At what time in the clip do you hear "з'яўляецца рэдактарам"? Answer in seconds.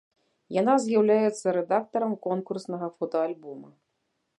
0.85-2.19